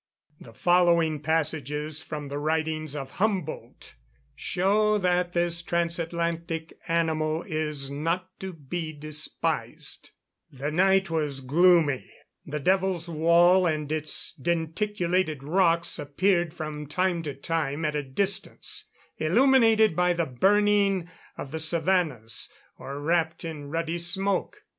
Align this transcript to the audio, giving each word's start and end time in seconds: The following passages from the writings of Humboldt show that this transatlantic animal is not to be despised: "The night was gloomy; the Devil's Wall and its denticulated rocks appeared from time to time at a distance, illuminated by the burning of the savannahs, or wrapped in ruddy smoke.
The 0.39 0.51
following 0.55 1.19
passages 1.19 2.01
from 2.01 2.29
the 2.29 2.39
writings 2.39 2.95
of 2.95 3.11
Humboldt 3.11 3.93
show 4.35 4.97
that 4.97 5.33
this 5.33 5.61
transatlantic 5.61 6.73
animal 6.87 7.43
is 7.43 7.91
not 7.91 8.27
to 8.39 8.51
be 8.51 8.93
despised: 8.93 10.09
"The 10.51 10.71
night 10.71 11.11
was 11.11 11.39
gloomy; 11.41 12.11
the 12.43 12.59
Devil's 12.59 13.07
Wall 13.07 13.67
and 13.67 13.91
its 13.91 14.33
denticulated 14.33 15.43
rocks 15.43 15.99
appeared 15.99 16.51
from 16.51 16.87
time 16.87 17.21
to 17.21 17.35
time 17.35 17.85
at 17.85 17.93
a 17.95 18.01
distance, 18.01 18.89
illuminated 19.19 19.95
by 19.95 20.13
the 20.13 20.25
burning 20.25 21.11
of 21.37 21.51
the 21.51 21.59
savannahs, 21.59 22.49
or 22.79 22.99
wrapped 22.99 23.45
in 23.45 23.69
ruddy 23.69 23.99
smoke. 23.99 24.63